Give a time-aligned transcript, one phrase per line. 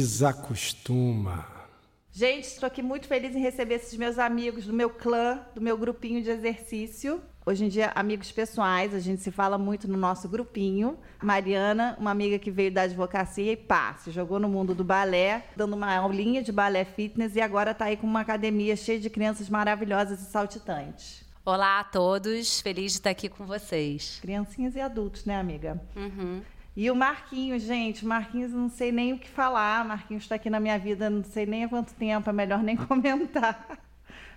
[0.00, 1.46] desacostuma.
[2.12, 5.78] Gente, estou aqui muito feliz em receber esses meus amigos do meu clã, do meu
[5.78, 7.20] grupinho de exercício.
[7.46, 10.98] Hoje em dia, amigos pessoais, a gente se fala muito no nosso grupinho.
[11.22, 15.46] Mariana, uma amiga que veio da advocacia e pá, se jogou no mundo do balé,
[15.56, 19.08] dando uma aulinha de balé fitness e agora está aí com uma academia cheia de
[19.08, 21.24] crianças maravilhosas e saltitantes.
[21.44, 24.18] Olá a todos, feliz de estar aqui com vocês.
[24.20, 25.80] Criancinhas e adultos, né, amiga?
[25.96, 26.42] Uhum.
[26.76, 29.84] E o Marquinhos, gente, Marquinhos, não sei nem o que falar.
[29.84, 32.76] Marquinhos está aqui na minha vida, não sei nem há quanto tempo, é melhor nem
[32.86, 33.78] comentar.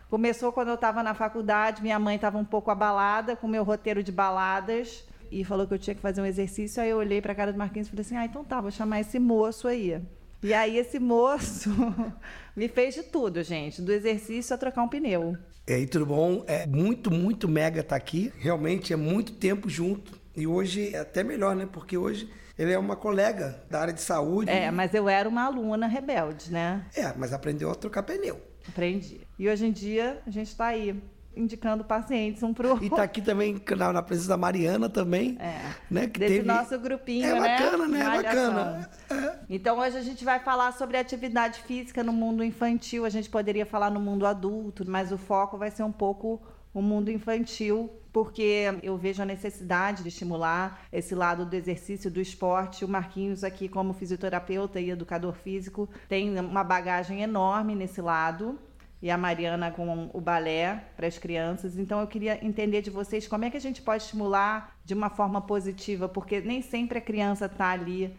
[0.09, 3.63] Começou quando eu estava na faculdade, minha mãe estava um pouco abalada com o meu
[3.63, 6.81] roteiro de baladas e falou que eu tinha que fazer um exercício.
[6.81, 8.71] Aí eu olhei para a cara do Marquinhos e falei assim: ah, então tá, vou
[8.71, 9.99] chamar esse moço aí.
[10.43, 11.69] E aí esse moço
[12.55, 15.37] me fez de tudo, gente, do exercício a trocar um pneu.
[15.65, 16.43] E aí, tudo bom?
[16.45, 18.33] É muito, muito mega estar tá aqui.
[18.37, 20.19] Realmente é muito tempo junto.
[20.35, 21.67] E hoje é até melhor, né?
[21.71, 24.49] Porque hoje ele é uma colega da área de saúde.
[24.49, 26.85] É, mas eu era uma aluna rebelde, né?
[26.95, 28.39] É, mas aprendeu a trocar pneu.
[28.67, 29.21] Aprendi.
[29.37, 31.01] E hoje em dia a gente está aí
[31.35, 32.85] indicando pacientes um para o outro.
[32.85, 35.37] E está aqui também na, na, presença da Mariana também.
[35.39, 35.73] É.
[35.89, 36.47] Né, que Desse teve...
[36.47, 37.59] nosso grupinho, é né?
[37.59, 37.99] Bacana, né?
[37.99, 39.39] É bacana, é.
[39.49, 43.05] Então hoje a gente vai falar sobre atividade física no mundo infantil.
[43.05, 46.41] A gente poderia falar no mundo adulto, mas o foco vai ser um pouco
[46.73, 52.21] o mundo infantil, porque eu vejo a necessidade de estimular esse lado do exercício, do
[52.21, 52.85] esporte.
[52.85, 58.59] O Marquinhos aqui, como fisioterapeuta e educador físico, tem uma bagagem enorme nesse lado
[59.01, 61.75] e a Mariana com o balé para as crianças.
[61.77, 65.09] Então eu queria entender de vocês como é que a gente pode estimular de uma
[65.09, 68.15] forma positiva, porque nem sempre a criança está ali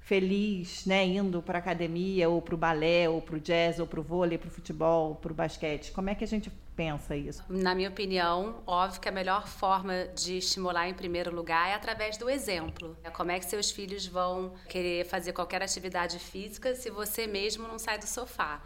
[0.00, 3.98] feliz, né, indo para academia ou para o balé, ou para o jazz, ou para
[3.98, 5.90] o vôlei, para o futebol, para o basquete.
[5.92, 7.42] Como é que a gente pensa isso?
[7.48, 12.18] Na minha opinião, óbvio que a melhor forma de estimular em primeiro lugar é através
[12.18, 12.96] do exemplo.
[13.02, 17.66] É como é que seus filhos vão querer fazer qualquer atividade física se você mesmo
[17.66, 18.62] não sai do sofá.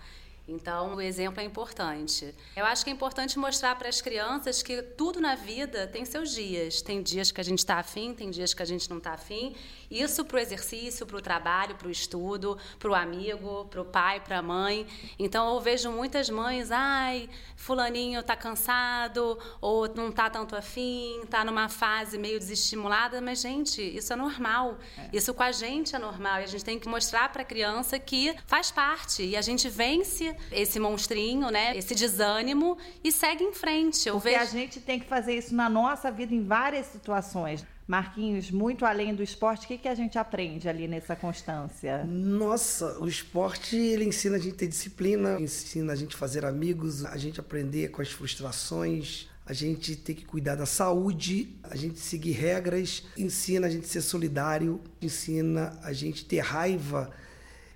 [0.48, 2.34] Então, o exemplo é importante.
[2.56, 6.34] Eu acho que é importante mostrar para as crianças que tudo na vida tem seus
[6.34, 6.82] dias.
[6.82, 9.54] Tem dias que a gente está afim, tem dias que a gente não está afim.
[9.90, 13.84] Isso para o exercício, para o trabalho, para o estudo, para o amigo, para o
[13.84, 14.86] pai, para a mãe.
[15.18, 21.44] Então, eu vejo muitas mães, ai, fulaninho está cansado, ou não está tanto afim, está
[21.44, 23.20] numa fase meio desestimulada.
[23.20, 24.78] Mas, gente, isso é normal.
[24.96, 25.16] É.
[25.16, 26.40] Isso com a gente é normal.
[26.40, 29.24] E a gente tem que mostrar para a criança que faz parte.
[29.24, 31.76] E a gente vence esse monstrinho, né?
[31.76, 34.08] Esse desânimo e segue em frente.
[34.08, 34.40] Eu Porque vejo...
[34.40, 37.66] a gente tem que fazer isso na nossa vida em várias situações.
[37.90, 42.04] Marquinhos, muito além do esporte, o que, que a gente aprende ali nessa constância?
[42.04, 47.16] Nossa, o esporte ele ensina a gente ter disciplina, ensina a gente fazer amigos, a
[47.16, 52.30] gente aprender com as frustrações, a gente ter que cuidar da saúde, a gente seguir
[52.30, 57.10] regras, ensina a gente ser solidário, ensina a gente ter raiva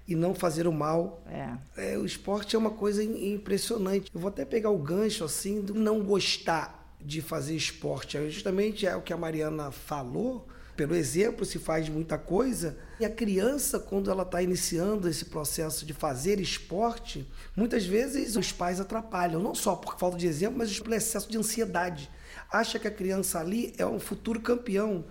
[0.07, 1.25] e não fazer o mal.
[1.27, 1.95] É.
[1.95, 4.13] É, o esporte é uma coisa impressionante.
[4.15, 8.17] Eu vou até pegar o gancho assim do não gostar de fazer esporte.
[8.17, 10.49] É justamente é o que a Mariana falou.
[10.77, 12.77] Pelo exemplo, se faz muita coisa.
[12.99, 18.51] E a criança, quando ela está iniciando esse processo de fazer esporte, muitas vezes os
[18.51, 22.11] pais atrapalham, não só por falta de exemplo, mas pelo excesso de ansiedade.
[22.51, 25.05] Acha que a criança ali é um futuro campeão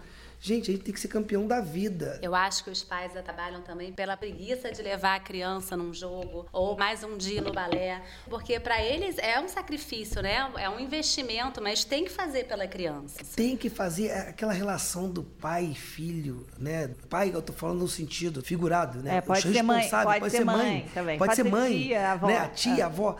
[0.45, 2.19] Gente, a gente tem que ser campeão da vida.
[2.21, 6.45] Eu acho que os pais trabalham também pela preguiça de levar a criança num jogo
[6.51, 10.51] ou mais um dia no balé, porque para eles é um sacrifício, né?
[10.57, 13.21] É um investimento, mas tem que fazer pela criança.
[13.37, 16.93] Tem que fazer aquela relação do pai e filho, né?
[17.09, 19.19] Pai, eu tô falando no sentido figurado, né?
[19.19, 21.17] É, pode ser mãe, pode, pode ser mãe, mãe também.
[21.17, 22.27] Pode, pode ser mãe, tia, avó.
[22.27, 22.37] Né?
[22.39, 23.17] A tia, a avó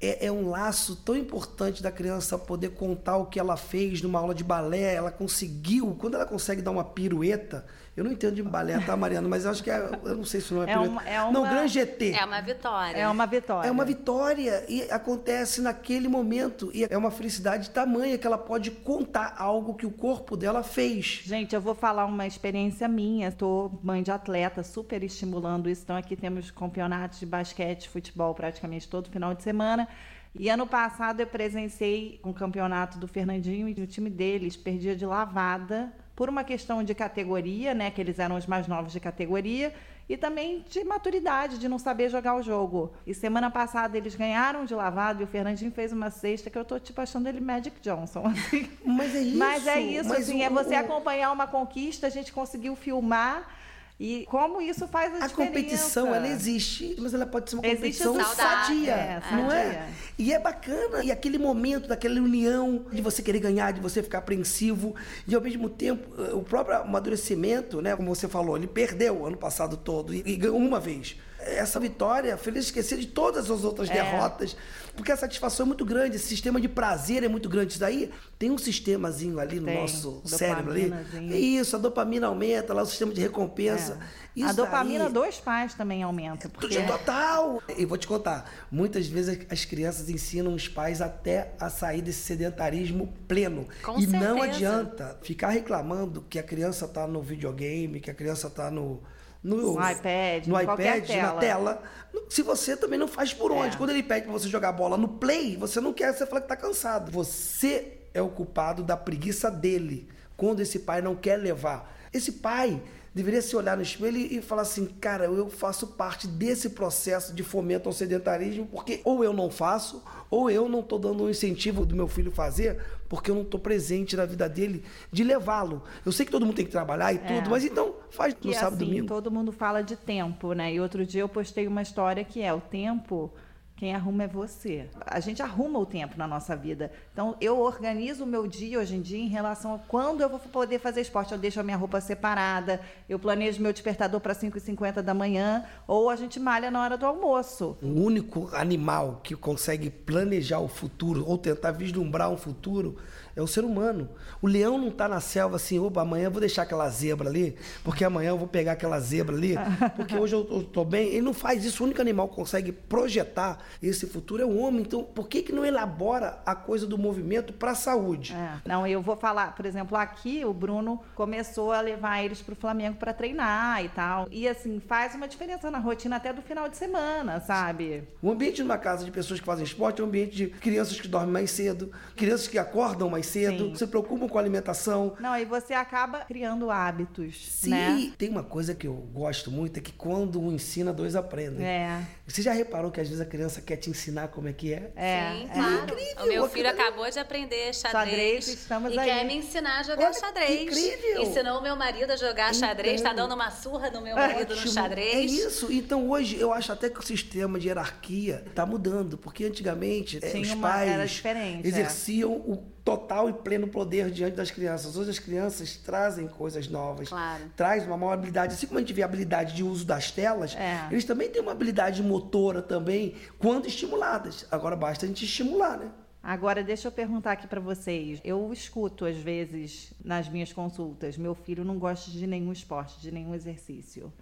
[0.00, 4.18] é, é, um laço tão importante da criança poder contar o que ela fez numa
[4.18, 4.94] aula de balé.
[4.94, 7.64] Ela conseguiu, quando ela consegue dar uma pirueta,
[7.96, 9.26] eu não entendo de balé, tá, Mariana?
[9.26, 10.90] Mas eu acho que é, eu não sei se não é, é pirueta.
[10.90, 12.12] Uma, é uma, não, Grand GT.
[12.12, 12.98] É uma vitória.
[12.98, 13.68] É uma vitória.
[13.68, 18.70] É uma vitória e acontece naquele momento e é uma felicidade tamanha que ela pode
[18.70, 21.22] contar algo que o corpo dela fez.
[21.24, 23.28] Gente, eu vou falar uma experiência minha.
[23.28, 25.80] Estou mãe de atleta, super estimulando isso.
[25.82, 29.88] Então aqui temos campeonatos de basquete, futebol praticamente todo final de semana.
[30.38, 35.06] E ano passado eu presenciei um campeonato do Fernandinho e o time deles perdia de
[35.06, 39.72] lavada por uma questão de categoria, né, que eles eram os mais novos de categoria,
[40.08, 42.92] e também de maturidade, de não saber jogar o jogo.
[43.06, 46.64] E semana passada eles ganharam de lavado e o Fernandinho fez uma cesta que eu
[46.64, 48.24] tô tipo achando ele Magic Johnson.
[48.26, 48.70] Assim.
[48.84, 49.38] Mas é isso.
[49.38, 50.78] Mas é isso, Mas assim, o, é você o...
[50.78, 53.55] acompanhar uma conquista, a gente conseguiu filmar
[53.98, 55.42] e como isso faz a, a diferença.
[55.42, 59.88] A competição, ela existe, mas ela pode ser uma existe competição sadia, é, não é?
[60.18, 61.02] E é bacana.
[61.02, 64.94] E aquele momento daquela união de você querer ganhar, de você ficar apreensivo,
[65.26, 67.96] e ao mesmo tempo, o próprio amadurecimento, né?
[67.96, 71.16] Como você falou, ele perdeu ano passado todo e, e ganhou uma vez
[71.54, 73.92] essa vitória, feliz esquecer de todas as outras É.
[73.94, 74.56] derrotas,
[74.94, 77.72] porque a satisfação é muito grande, esse sistema de prazer é muito grande.
[77.72, 80.92] Isso daí tem um sistemazinho ali no Tem, nosso cérebro ali.
[81.32, 83.98] É isso, a dopamina aumenta, lá o sistema de recompensa.
[84.38, 84.42] É.
[84.42, 86.48] a dopamina daí- dos pais também aumenta.
[86.48, 86.80] Porque...
[86.82, 87.62] Total!
[87.76, 92.20] E vou te contar, muitas vezes as crianças ensinam os pais até a sair desse
[92.22, 93.66] sedentarismo pleno.
[93.82, 94.44] Com e não certeza.
[94.44, 99.02] adianta ficar reclamando que a criança tá no videogame, que a criança tá no.
[99.46, 101.40] No, No iPad, no iPad, na tela.
[101.40, 101.82] tela.
[102.28, 103.76] Se você também não faz por onde.
[103.76, 103.78] É.
[103.78, 106.48] Quando ele pede pra você jogar bola no play, você não quer, você fala que
[106.48, 107.12] tá cansado.
[107.12, 111.94] Você é o culpado da preguiça dele, quando esse pai não quer levar.
[112.12, 112.82] Esse pai
[113.14, 117.42] deveria se olhar no espelho e falar assim, cara, eu faço parte desse processo de
[117.42, 121.86] fomento ao sedentarismo, porque ou eu não faço, ou eu não estou dando um incentivo
[121.86, 125.82] do meu filho fazer, porque eu não estou presente na vida dele de levá-lo.
[126.04, 128.54] Eu sei que todo mundo tem que trabalhar e tudo, mas então faz no Que
[128.54, 129.06] sábado e assim, domingo.
[129.06, 130.72] todo mundo fala de tempo, né?
[130.74, 133.30] E outro dia eu postei uma história que é o tempo.
[133.76, 134.88] Quem arruma é você.
[135.04, 136.90] A gente arruma o tempo na nossa vida.
[137.12, 140.38] Então, eu organizo o meu dia hoje em dia em relação a quando eu vou
[140.38, 141.32] poder fazer esporte.
[141.32, 146.08] Eu deixo a minha roupa separada, eu planejo meu despertador para 5h50 da manhã, ou
[146.08, 147.76] a gente malha na hora do almoço.
[147.82, 152.96] O único animal que consegue planejar o futuro ou tentar vislumbrar um futuro
[153.36, 154.08] é o ser humano.
[154.40, 157.54] O leão não está na selva assim, opa, amanhã eu vou deixar aquela zebra ali,
[157.84, 159.54] porque amanhã eu vou pegar aquela zebra ali,
[159.94, 161.08] porque hoje eu estou bem.
[161.08, 161.82] Ele não faz isso.
[161.82, 164.80] O único animal que consegue projetar esse futuro é o homem.
[164.80, 168.34] Então, por que, que não elabora a coisa do movimento para a saúde?
[168.34, 168.56] É.
[168.64, 172.56] Não, eu vou falar, por exemplo, aqui o Bruno começou a levar eles para o
[172.56, 174.26] Flamengo para treinar e tal.
[174.30, 178.04] E assim, faz uma diferença na rotina até do final de semana, sabe?
[178.22, 180.98] O ambiente de uma casa de pessoas que fazem esporte é um ambiente de crianças
[180.98, 183.74] que dormem mais cedo, crianças que acordam mais cedo, Sim.
[183.74, 188.12] se preocupam com a alimentação, Não, aí você acaba criando hábitos, Sim, né?
[188.16, 191.66] tem uma coisa que eu gosto muito, é que quando um ensina, dois aprendem.
[191.66, 192.00] É.
[192.26, 194.90] Você já reparou que às vezes a criança quer te ensinar como é que é?
[194.96, 195.54] É, Sim, é.
[195.54, 195.84] claro.
[195.84, 197.92] incrível, o meu filho acabou de aprender xadrez.
[198.06, 199.06] Xadrez, estamos e aí.
[199.06, 200.62] quer me ensinar a jogar Olha, que xadrez.
[200.62, 201.22] incrível.
[201.22, 204.60] Ensinou o meu marido a jogar xadrez, tá dando uma surra no meu marido no
[204.60, 204.72] Ótimo.
[204.72, 205.14] xadrez.
[205.14, 205.72] É isso.
[205.72, 210.30] Então hoje eu acho até que o sistema de hierarquia está mudando, porque antigamente eh,
[210.30, 211.60] Tinha os pais é.
[211.64, 214.96] exerciam o total e pleno poder diante das crianças.
[214.96, 217.44] Hoje as crianças trazem coisas novas, Claro.
[217.56, 218.54] traz uma maior habilidade.
[218.54, 220.88] Assim como a gente vê a habilidade de uso das telas, É.
[220.90, 224.46] eles também têm uma habilidade motora também, quando estimuladas.
[224.50, 225.90] Agora basta a gente estimular, né?
[226.22, 228.20] Agora, deixa eu perguntar aqui pra vocês.
[228.24, 233.12] Eu escuto, às vezes, nas minhas consultas, meu filho não gosta de nenhum esporte, de
[233.12, 234.12] nenhum exercício.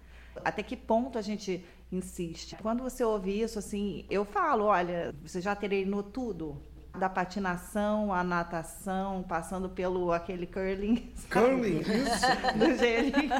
[0.43, 2.55] Até que ponto a gente insiste?
[2.61, 6.61] Quando você ouve isso, assim, eu falo, olha, você já treinou tudo?
[6.99, 11.11] Da patinação, à natação, passando pelo aquele curling.
[11.15, 11.29] sabe?
[11.29, 12.25] Curling, isso.
[12.57, 13.33] Do gelinho.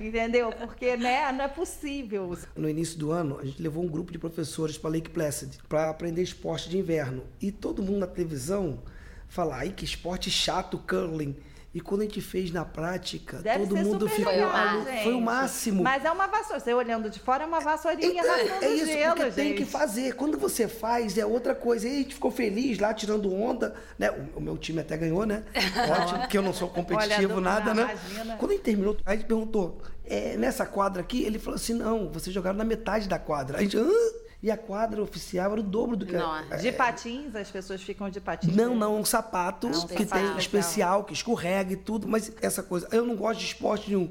[0.00, 0.52] Entendeu?
[0.52, 2.36] Porque, né, não é possível.
[2.56, 5.88] No início do ano, a gente levou um grupo de professores para Lake Placid para
[5.90, 7.22] aprender esporte de inverno.
[7.40, 8.82] E todo mundo na televisão
[9.28, 11.36] fala, ai que esporte chato, curling.
[11.72, 14.84] E quando a gente fez na prática, Deve todo mundo ficou legal.
[15.04, 15.84] Foi o máximo.
[15.84, 16.58] Mas é uma vassoura.
[16.58, 19.58] Você olhando de fora, é uma vassourinha Então, rasgando é isso, gelo, porque tem gente.
[19.58, 20.14] que fazer.
[20.16, 21.88] Quando você faz, é outra coisa.
[21.88, 23.72] E a gente ficou feliz lá, tirando onda.
[23.96, 24.10] Né?
[24.10, 25.44] O, o meu time até ganhou, né?
[26.00, 27.82] Ótimo, porque eu não sou competitivo, Olha, nada, né?
[27.82, 28.36] imagina.
[28.36, 31.22] Quando a gente terminou, a gente perguntou, é, nessa quadra aqui?
[31.22, 33.58] Ele falou assim, não, vocês jogaram na metade da quadra.
[33.58, 33.88] A gente, Hã?
[34.42, 36.12] E a quadra oficial era o dobro do que...
[36.16, 36.54] Nossa.
[36.54, 38.54] é, De patins, as pessoas ficam de patins.
[38.56, 40.26] não, não, um sapato Ah, um que sapato.
[40.28, 44.10] tem especial, que escorrega e tudo, mas essa coisa, eu não gosto de esporte nenhum.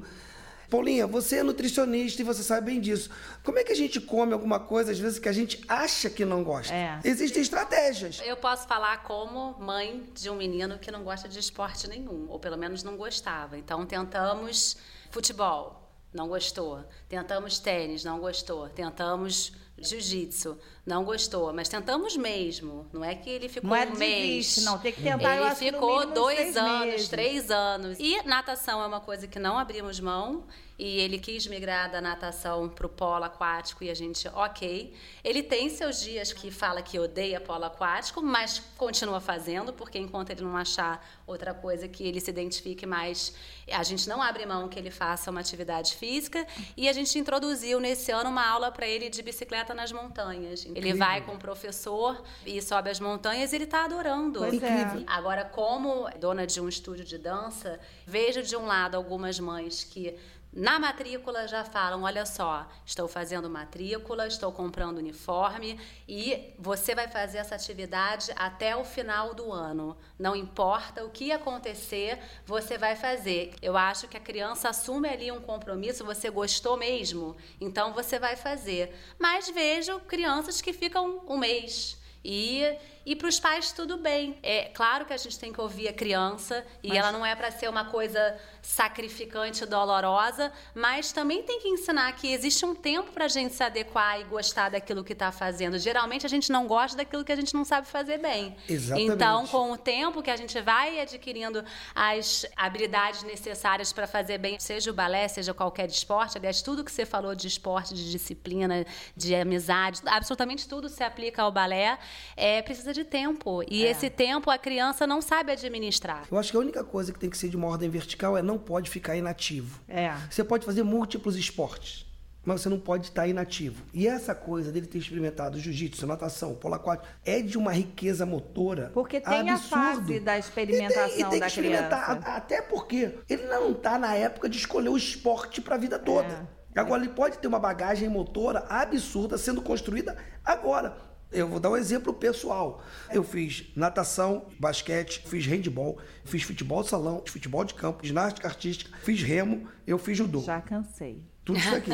[0.70, 3.10] Paulinha, você é nutricionista e você sabe bem disso.
[3.44, 6.24] Como é que a gente come alguma coisa, às vezes, que a gente acha que
[6.24, 6.72] não gosta?
[6.72, 7.00] É.
[7.04, 8.22] Existem estratégias.
[8.24, 12.38] Eu posso falar como mãe de um menino que não gosta de esporte nenhum, ou
[12.38, 13.58] pelo menos não gostava.
[13.58, 14.78] Então tentamos
[15.10, 16.84] futebol, não gostou.
[17.08, 18.70] Tentamos tênis, não gostou.
[18.70, 20.58] Tentamos jiu-jitsu,
[20.90, 21.54] não gostou.
[21.54, 22.86] Mas tentamos mesmo.
[22.92, 24.58] Não é que ele ficou Não é um mês.
[24.66, 24.78] não.
[24.80, 27.08] Tem que tentar, Ele ficou dois anos, meses.
[27.08, 27.98] três anos.
[28.00, 30.46] E natação é uma coisa que não abrimos mão.
[30.82, 34.94] E ele quis migrar da natação para o polo aquático e a gente, ok.
[35.22, 40.30] Ele tem seus dias que fala que odeia polo aquático, mas continua fazendo, porque enquanto
[40.30, 43.36] ele não achar outra coisa que ele se identifique mais,
[43.70, 46.48] a gente não abre mão que ele faça uma atividade física.
[46.78, 50.66] E a gente introduziu nesse ano uma aula para ele de bicicleta nas montanhas.
[50.80, 54.40] Ele vai com o professor e sobe as montanhas e ele está adorando.
[54.40, 55.04] Pois é.
[55.08, 60.16] Agora, como dona de um estúdio de dança, vejo de um lado algumas mães que
[60.52, 67.08] Na matrícula já falam: olha só, estou fazendo matrícula, estou comprando uniforme e você vai
[67.08, 69.96] fazer essa atividade até o final do ano.
[70.18, 73.54] Não importa o que acontecer, você vai fazer.
[73.62, 78.36] Eu acho que a criança assume ali um compromisso, você gostou mesmo, então você vai
[78.36, 78.96] fazer.
[79.20, 82.00] Mas vejo crianças que ficam um mês.
[82.24, 82.76] E
[83.10, 84.38] e para os pais, tudo bem.
[84.44, 86.98] É claro que a gente tem que ouvir a criança e mas...
[87.00, 92.32] ela não é para ser uma coisa sacrificante, dolorosa, mas também tem que ensinar que
[92.32, 95.80] existe um tempo para a gente se adequar e gostar daquilo que está fazendo.
[95.80, 98.56] Geralmente a gente não gosta daquilo que a gente não sabe fazer bem.
[98.70, 99.12] Exatamente.
[99.12, 104.60] Então, com o tempo que a gente vai adquirindo as habilidades necessárias para fazer bem,
[104.60, 108.86] seja o balé, seja qualquer esporte, aliás, tudo que você falou de esporte, de disciplina,
[109.18, 111.98] de amizade, absolutamente tudo se aplica ao balé,
[112.38, 113.64] é, precisa de de tempo.
[113.70, 113.92] E é.
[113.92, 116.26] esse tempo a criança não sabe administrar.
[116.32, 118.42] Eu acho que a única coisa que tem que ser de uma ordem vertical é
[118.42, 119.80] não pode ficar inativo.
[119.88, 120.14] É.
[120.30, 122.10] Você pode fazer múltiplos esportes
[122.50, 123.84] mas você não pode estar inativo.
[123.94, 128.90] E essa coisa dele ter experimentado jiu-jitsu, natação, polo aquático, é de uma riqueza motora
[128.94, 129.76] Porque tem absurdo.
[129.76, 131.96] a fase da experimentação e tem, e tem da criança.
[132.26, 136.48] Até porque ele não está na época de escolher o esporte para a vida toda.
[136.76, 136.80] É.
[136.80, 141.09] Agora, ele pode ter uma bagagem motora absurda sendo construída agora.
[141.32, 142.84] Eu vou dar um exemplo pessoal.
[143.12, 148.98] Eu fiz natação, basquete, fiz handball, fiz futebol de salão, futebol de campo, ginástica artística,
[149.04, 150.42] fiz remo, eu fiz judô.
[150.42, 151.22] Já cansei.
[151.46, 151.92] Tudo isso aqui.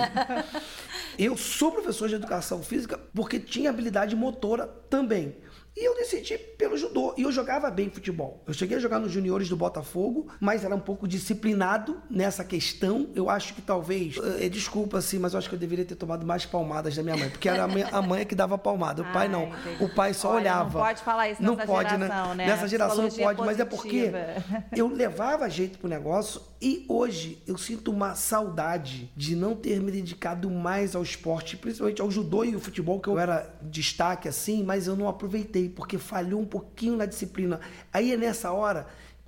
[1.20, 5.36] eu sou professor de educação física porque tinha habilidade motora também.
[5.76, 7.14] E eu decidi pelo judô.
[7.18, 8.42] E eu jogava bem futebol.
[8.48, 13.10] Eu cheguei a jogar nos juniores do Botafogo, mas era um pouco disciplinado nessa questão.
[13.14, 14.16] Eu acho que talvez.
[14.40, 17.18] É, desculpa, assim, mas eu acho que eu deveria ter tomado mais palmadas da minha
[17.18, 17.30] mãe.
[17.30, 19.02] Porque era a, minha, a mãe que dava palmada.
[19.02, 19.50] O pai não.
[19.82, 20.80] O pai só Olha, olhava.
[20.80, 22.08] Não pode falar isso não nessa pode, né?
[22.08, 22.46] geração, né?
[22.48, 23.46] Nessa geração não pode, positiva.
[23.46, 24.12] mas é porque
[24.78, 29.92] eu levava jeito pro negócio e hoje eu sinto uma saudade de não ter me
[29.92, 34.64] dedicado mais ao esporte, principalmente ao judô e ao futebol, que eu era destaque assim,
[34.64, 37.60] mas eu não aproveitei porque falhou um pouquinho na disciplina.
[37.92, 38.88] Aí é nessa hora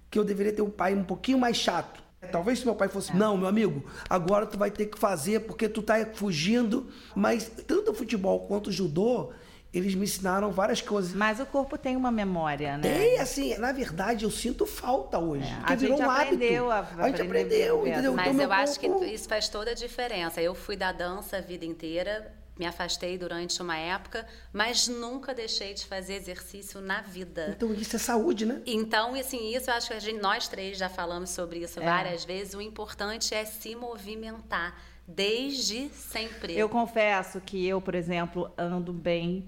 [0.09, 2.03] que eu deveria ter um pai um pouquinho mais chato.
[2.31, 5.69] Talvez se meu pai fosse, não, meu amigo, agora tu vai ter que fazer porque
[5.69, 6.87] tu tá fugindo.
[7.15, 9.31] Mas tanto o futebol quanto o judô,
[9.73, 11.13] eles me ensinaram várias coisas.
[11.13, 12.81] Mas o corpo tem uma memória, né?
[12.81, 15.47] Tem, assim, na verdade, eu sinto falta hoje.
[15.47, 16.99] É, a gente um aprendeu hábito.
[16.99, 18.13] A, a gente aprendeu, entendeu?
[18.13, 18.99] Mas então, eu acho corpo...
[18.99, 20.41] que isso faz toda a diferença.
[20.41, 25.73] Eu fui da dança a vida inteira, me afastei durante uma época, mas nunca deixei
[25.73, 27.53] de fazer exercício na vida.
[27.55, 28.61] Então isso é saúde, né?
[28.65, 31.83] Então, assim, isso eu acho que a gente, nós três já falamos sobre isso é.
[31.83, 32.53] várias vezes.
[32.53, 34.75] O importante é se movimentar
[35.07, 36.57] desde sempre.
[36.57, 39.45] Eu confesso que eu, por exemplo, ando bem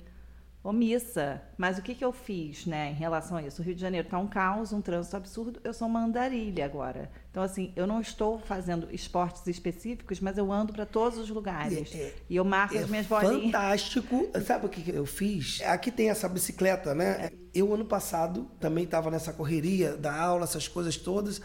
[0.63, 1.41] omissa.
[1.57, 3.61] Mas o que, que eu fiz, né, em relação a isso?
[3.61, 5.59] O Rio de Janeiro está um caos, um trânsito absurdo.
[5.63, 7.09] Eu sou uma andarilha agora.
[7.31, 11.93] Então, assim, eu não estou fazendo esportes específicos, mas eu ando para todos os lugares.
[11.93, 13.43] É, é, e eu marco é as minhas bolinhas.
[13.43, 14.31] Fantástico.
[14.45, 15.61] Sabe o que eu fiz?
[15.61, 17.27] Aqui tem essa bicicleta, né?
[17.27, 17.31] É.
[17.53, 21.39] Eu, ano passado, também estava nessa correria da aula, essas coisas todas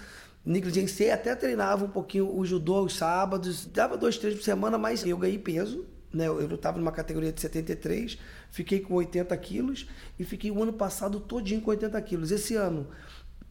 [0.44, 5.04] negligenciei, até treinava um pouquinho o judô aos sábados, dava dois, três por semana, mas
[5.06, 6.26] eu ganhei peso, né?
[6.28, 8.18] Eu estava numa categoria de 73,
[8.50, 9.88] fiquei com 80 quilos
[10.18, 12.30] e fiquei o ano passado todinho com 80 quilos.
[12.30, 12.88] Esse ano,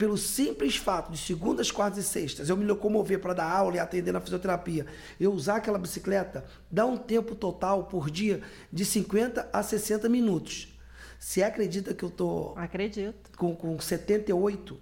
[0.03, 3.79] pelo simples fato de segundas, quartas e sextas, eu me locomover para dar aula e
[3.79, 4.85] atender na fisioterapia,
[5.17, 10.77] eu usar aquela bicicleta, dá um tempo total por dia de 50 a 60 minutos.
[11.17, 13.31] Você acredita que eu tô Acredito.
[13.37, 14.77] Com, com 78?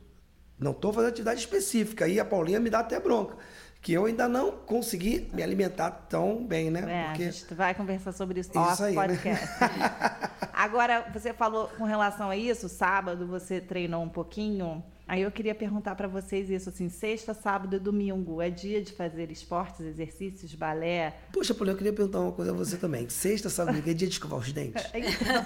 [0.58, 2.06] Não estou fazendo atividade específica.
[2.06, 3.38] Aí a Paulinha me dá até bronca
[3.82, 6.82] que eu ainda não consegui me alimentar tão bem, né?
[6.88, 7.24] É, Porque...
[7.24, 9.02] A gente vai conversar sobre isso no aí, né?
[9.02, 9.48] podcast.
[9.60, 9.70] Né?
[10.54, 14.84] Agora, você falou com relação a isso, sábado você treinou um pouquinho.
[15.12, 18.94] Aí eu queria perguntar para vocês isso, assim, sexta, sábado e domingo, é dia de
[18.94, 21.14] fazer esportes, exercícios, balé?
[21.34, 23.10] Poxa, Paulo, eu queria perguntar uma coisa a você também.
[23.10, 24.82] Sexta, sábado e domingo é dia de escovar os dentes?
[24.96, 25.46] Então,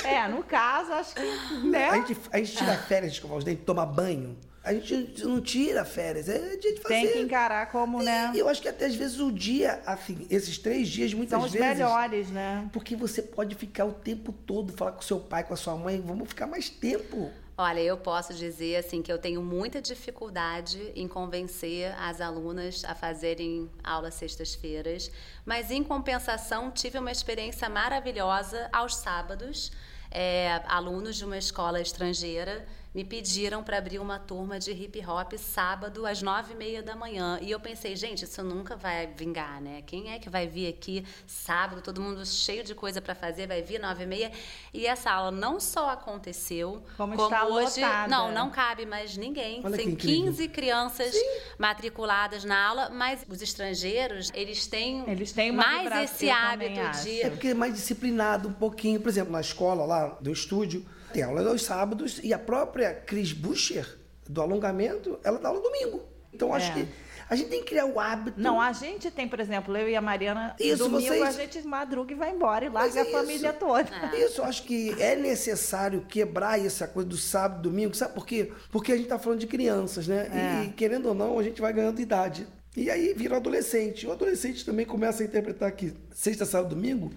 [0.10, 1.90] é, no caso, acho que, né?
[1.90, 4.38] A gente, a gente tira férias de escovar os dentes, toma banho?
[4.62, 6.94] A gente não tira férias, é dia de fazer.
[6.94, 8.32] Tem que encarar como, né?
[8.34, 11.58] E eu acho que até às vezes o dia, assim, esses três dias, muitas vezes.
[11.58, 12.70] São os melhores, né?
[12.72, 16.02] Porque você pode ficar o tempo todo, falar com seu pai, com a sua mãe,
[16.02, 17.30] vamos ficar mais tempo.
[17.56, 22.96] Olha, eu posso dizer assim que eu tenho muita dificuldade em convencer as alunas a
[22.96, 25.08] fazerem aulas sextas-feiras,
[25.46, 29.70] mas em compensação tive uma experiência maravilhosa aos sábados.
[30.10, 35.32] É, alunos de uma escola estrangeira me pediram para abrir uma turma de hip hop
[35.36, 37.40] sábado às nove e meia da manhã.
[37.42, 39.82] E eu pensei, gente, isso nunca vai vingar, né?
[39.84, 43.62] Quem é que vai vir aqui sábado, todo mundo cheio de coisa para fazer, vai
[43.62, 44.32] vir nove e meia?
[44.72, 47.80] E essa aula não só aconteceu, como, como está hoje.
[47.80, 48.08] Lotada.
[48.08, 49.60] Não, não cabe mais ninguém.
[49.64, 50.24] Olha Tem que incrível.
[50.26, 51.40] 15 crianças Sim.
[51.58, 57.30] matriculadas na aula, mas os estrangeiros, eles têm, Eles têm mais esse hábito de É
[57.30, 59.00] porque é mais disciplinado um pouquinho.
[59.00, 63.32] Por exemplo, na escola lá do estúdio, tem aula aos sábados e a própria Cris
[63.32, 63.86] Bucher,
[64.28, 66.02] do alongamento, ela dá aula domingo.
[66.32, 66.74] Então, acho É.
[66.74, 66.88] que
[67.30, 68.40] a gente tem que criar o hábito.
[68.40, 71.62] Não, a gente tem, por exemplo, eu e a Mariana, Isso, domingo vocês- a gente
[71.66, 73.58] madruga e vai embora e larga é a família isso.
[73.58, 73.88] toda.
[74.16, 77.94] Isso, eu acho que é necessário quebrar essa coisa do sábado, domingo.
[77.94, 78.50] Sabe por quê?
[78.70, 80.28] Porque a gente tá falando de crianças, né?
[80.32, 80.64] É.
[80.64, 82.46] E, querendo ou não, a gente vai ganhando idade.
[82.76, 84.04] E aí vira o adolescente.
[84.06, 87.12] O adolescente também começa a interpretar que sexta, sábado, domingo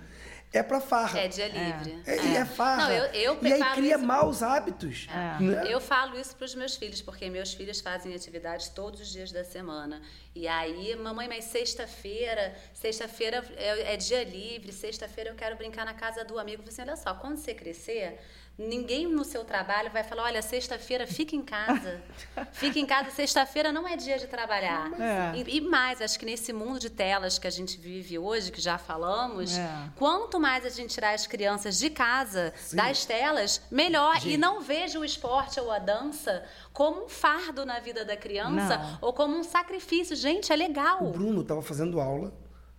[0.54, 1.20] é pra farra.
[1.20, 2.02] É dia livre.
[2.06, 2.84] É, E é farra.
[2.86, 3.04] Não, eu,
[3.36, 5.08] eu e aí cria isso- maus hábitos.
[5.12, 5.44] É.
[5.44, 5.68] né?
[5.72, 9.32] Eu falo isso para os meus filhos, porque meus filhos fazem atividades todos os dias
[9.32, 10.02] da semana.
[10.34, 15.94] E aí, mamãe, mas sexta-feira, sexta-feira é, é dia livre, sexta-feira eu quero brincar na
[15.94, 16.64] casa do amigo.
[16.64, 18.20] Falei assim, olha só, quando você crescer,
[18.58, 22.02] ninguém no seu trabalho vai falar, olha, sexta-feira fica em casa.
[22.54, 24.92] fica em casa, sexta-feira não é dia de trabalhar.
[25.00, 25.38] É.
[25.38, 28.60] E, e mais, acho que nesse mundo de telas que a gente vive hoje, que
[28.60, 29.90] já falamos, É.
[29.96, 34.26] quanto mais a gente tirar as crianças de casa, das telas, melhor.
[34.26, 38.78] E não veja o esporte ou a dança como um fardo na vida da criança
[38.78, 38.98] Não.
[39.02, 40.16] ou como um sacrifício.
[40.16, 41.04] Gente, é legal.
[41.04, 42.34] O Bruno estava fazendo aula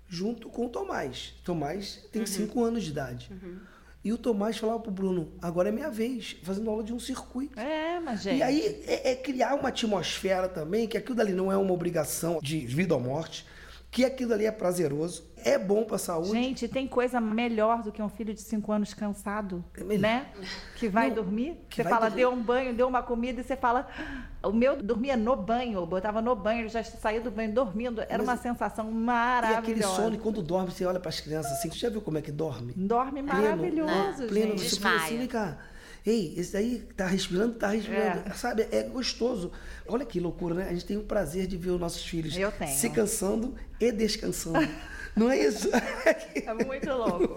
[0.08, 1.34] junto com o Tomás.
[1.44, 3.30] Tomás tem 5 anos de idade.
[4.04, 7.58] E o Tomás falava pro Bruno, agora é minha vez, fazendo aula de um circuito.
[7.58, 8.38] É, mas gente.
[8.38, 12.38] E aí é, é criar uma atmosfera também, que aquilo dali não é uma obrigação
[12.40, 13.44] de vida ou morte,
[13.90, 16.30] que aquilo ali é prazeroso, é bom pra saúde.
[16.30, 20.26] Gente, tem coisa melhor do que um filho de 5 anos cansado, É né?
[20.76, 21.56] Que vai Não, dormir.
[21.70, 22.16] que Você vai fala, dormir.
[22.16, 23.88] deu um banho, deu uma comida, e você fala.
[24.42, 28.00] O meu dormia no banho, eu botava no banho, ele já saía do banho dormindo.
[28.02, 29.58] Era Mas- uma sensação e maravilhosa.
[29.60, 32.22] aquele sono, e quando dorme, você olha pras crianças assim, você já viu como é
[32.22, 32.74] que dorme?
[32.76, 34.68] Dorme Pleno, maravilhoso, pleno, gente.
[34.70, 35.56] você fala assim, vem cá.
[36.08, 38.30] Ei, esse daí tá respirando, tá respirando.
[38.30, 38.32] É.
[38.32, 39.52] Sabe, é gostoso.
[39.86, 40.66] Olha que loucura, né?
[40.66, 42.74] A gente tem o prazer de ver os nossos filhos Eu tenho.
[42.74, 44.66] se cansando e descansando.
[45.14, 45.68] Não é isso?
[46.34, 47.36] É muito louco.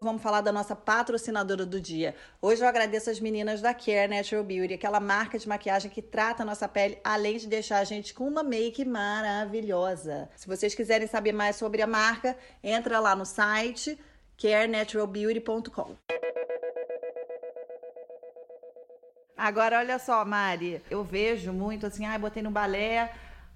[0.00, 2.14] Vamos falar da nossa patrocinadora do dia.
[2.40, 6.42] Hoje eu agradeço as meninas da Care Natural Beauty, aquela marca de maquiagem que trata
[6.42, 10.30] a nossa pele, além de deixar a gente com uma make maravilhosa.
[10.34, 13.98] Se vocês quiserem saber mais sobre a marca, entra lá no site
[14.40, 15.96] carenaturalbeauty.com.
[19.36, 23.12] Agora, olha só, Mari, eu vejo muito assim, ai, botei no balé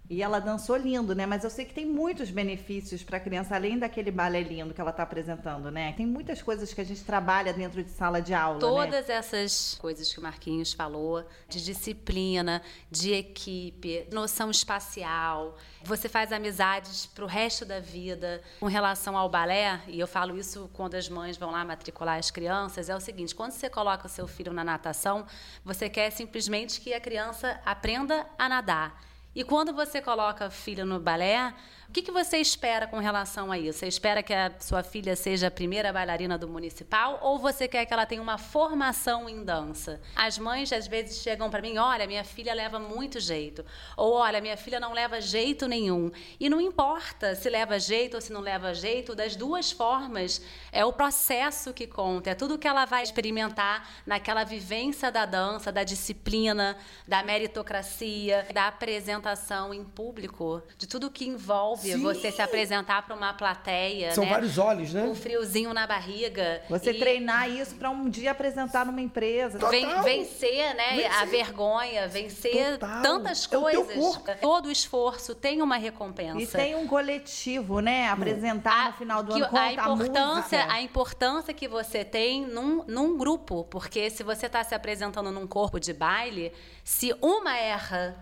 [0.09, 1.25] e ela dançou lindo, né?
[1.25, 4.81] Mas eu sei que tem muitos benefícios para a criança, além daquele balé lindo que
[4.81, 5.95] ela está apresentando, né?
[5.97, 8.61] Tem muitas coisas que a gente trabalha dentro de sala de aula, né?
[8.61, 15.57] Todas essas coisas que o Marquinhos falou, de disciplina, de equipe, noção espacial.
[15.83, 18.43] Você faz amizades pro resto da vida.
[18.61, 22.31] Com relação ao balé, e eu falo isso quando as mães vão lá matricular as
[22.31, 25.27] crianças, é o seguinte: quando você coloca o seu filho na natação,
[25.64, 29.13] você quer simplesmente que a criança aprenda a nadar.
[29.35, 31.53] E quando você coloca a filha no balé,
[31.84, 33.78] o que, que você espera com relação a isso?
[33.78, 37.87] Você espera que a sua filha seja a primeira bailarina do municipal ou você quer
[37.87, 40.00] que ela tenha uma formação em dança?
[40.16, 43.64] As mães às vezes chegam para mim, olha, minha filha leva muito jeito,
[43.96, 46.11] ou olha, minha filha não leva jeito nenhum.
[46.40, 50.85] E não importa se leva jeito ou se não leva jeito, das duas formas, é
[50.85, 55.85] o processo que conta, é tudo que ela vai experimentar naquela vivência da dança, da
[55.85, 56.76] disciplina,
[57.07, 62.03] da meritocracia, da apresentação em público, de tudo que envolve Sim.
[62.03, 64.31] você se apresentar para uma plateia, São né?
[64.31, 65.03] vários olhos, né?
[65.05, 66.62] Um friozinho na barriga.
[66.68, 69.59] Você E treinar isso para um dia apresentar numa empresa.
[69.68, 70.97] Ven- vencer, né?
[70.97, 71.12] Vencer.
[71.20, 73.03] A vergonha, vencer Total.
[73.03, 73.94] tantas É coisas.
[73.97, 74.25] corpo.
[74.40, 76.40] Todo esforço tem uma recompensa.
[76.40, 78.09] E tem um coletivo, né?
[78.09, 80.73] Apresentar no final do que ano com a importância, música.
[80.73, 85.47] a importância que você tem num, num grupo, porque se você está se apresentando num
[85.47, 88.16] corpo de baile, se uma erra,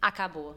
[0.00, 0.56] acabou.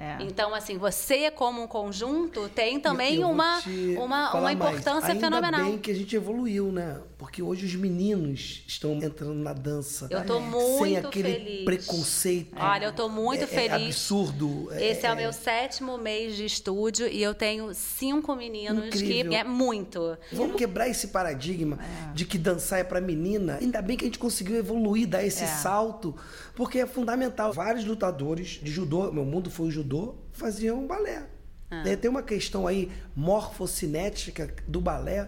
[0.00, 0.16] É.
[0.22, 4.40] Então, assim, você como um conjunto tem também Eu- eu vou uma, te uma, uma
[4.40, 4.56] mais.
[4.56, 5.64] importância Ainda fenomenal.
[5.64, 7.00] bem que a gente evoluiu, né?
[7.18, 10.08] Porque hoje os meninos estão entrando na dança.
[10.10, 11.64] Eu tô Sem muito aquele feliz.
[11.66, 12.56] preconceito.
[12.58, 13.86] Olha, eu tô muito É- é feliz.
[13.88, 14.68] absurdo.
[14.72, 19.30] Esse é, o meu sétimo mês de estúdio e eu tenho cinco meninos Incrível.
[19.32, 20.16] que é muito.
[20.32, 21.78] Vamos quebrar esse paradigma
[22.14, 23.58] de que dançar é pra menina.
[23.60, 25.46] Ainda bem que a gente conseguiu evoluir, dar esse É.
[25.46, 26.16] salto,
[26.60, 27.54] porque é fundamental.
[27.54, 31.26] Vários lutadores de judô, meu mundo foi o judô, faziam balé.
[31.70, 31.88] Ah.
[31.88, 35.26] É, Tem uma questão aí morfocinética do balé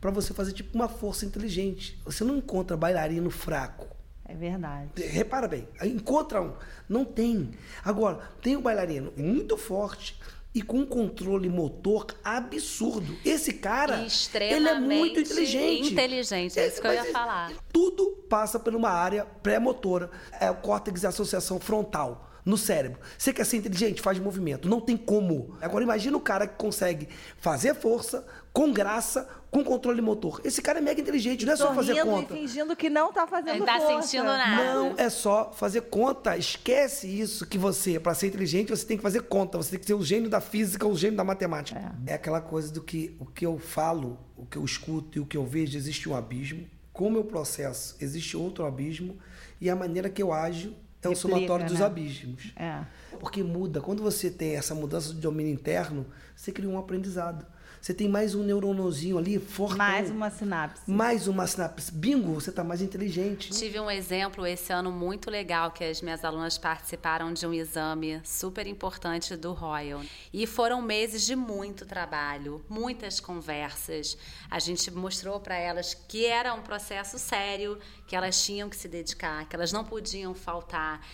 [0.00, 2.02] para você fazer tipo uma força inteligente.
[2.04, 3.86] Você não encontra bailarino fraco.
[4.24, 4.90] É verdade.
[4.96, 6.52] Repara bem, encontra um.
[6.88, 7.52] Não tem.
[7.84, 10.18] Agora, tem um bailarino muito forte
[10.54, 13.16] e com um controle motor absurdo.
[13.24, 15.92] Esse cara, ele é muito inteligente.
[15.92, 17.52] Inteligente, é isso que eu ia falar.
[17.72, 20.10] Tudo passa por uma área pré-motora.
[20.40, 23.00] É o córtex de associação frontal no cérebro.
[23.16, 24.02] Você quer ser inteligente?
[24.02, 24.68] Faz movimento.
[24.68, 25.56] Não tem como.
[25.60, 30.40] Agora imagina o cara que consegue fazer força, com graça, com controle motor.
[30.44, 32.34] Esse cara é mega inteligente, não é só fazer conta.
[32.34, 34.02] E fingindo que não tá fazendo não tá força.
[34.02, 34.74] sentindo nada.
[34.74, 36.36] Não é só fazer conta.
[36.36, 39.56] Esquece isso que você, para ser inteligente, você tem que fazer conta.
[39.58, 41.94] Você tem que ser o gênio da física, o gênio da matemática.
[42.06, 42.12] É.
[42.12, 45.26] é aquela coisa do que o que eu falo, o que eu escuto e o
[45.26, 46.66] que eu vejo, existe um abismo.
[46.92, 49.16] Com o meu processo, existe outro abismo.
[49.60, 51.86] E a maneira que eu ajo é o somatório dos né?
[51.86, 52.52] abismos.
[52.54, 52.84] É.
[53.18, 53.80] Porque muda.
[53.80, 57.46] Quando você tem essa mudança de domínio interno, você cria um aprendizado.
[57.82, 59.76] Você tem mais um neuronozinho ali, forte.
[59.76, 60.88] Mais uma sinapse.
[60.88, 61.90] Mais uma sinapse.
[61.90, 63.52] Bingo, você está mais inteligente.
[63.52, 63.58] Né?
[63.58, 68.20] Tive um exemplo esse ano muito legal que as minhas alunas participaram de um exame
[68.22, 70.00] super importante do Royal.
[70.32, 74.16] E foram meses de muito trabalho, muitas conversas.
[74.48, 78.86] A gente mostrou para elas que era um processo sério, que elas tinham que se
[78.86, 81.04] dedicar, que elas não podiam faltar,